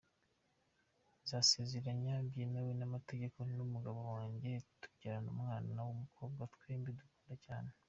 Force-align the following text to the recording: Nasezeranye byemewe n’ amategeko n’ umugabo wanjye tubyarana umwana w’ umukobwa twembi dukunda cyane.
Nasezeranye 1.29 2.11
byemewe 2.27 2.71
n’ 2.79 2.81
amategeko 2.87 3.37
n’ 3.55 3.57
umugabo 3.65 3.99
wanjye 4.13 4.51
tubyarana 4.81 5.27
umwana 5.35 5.79
w’ 5.85 5.89
umukobwa 5.95 6.41
twembi 6.55 6.89
dukunda 6.99 7.35
cyane. 7.45 7.69